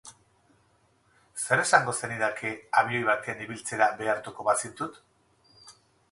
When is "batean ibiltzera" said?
3.09-3.89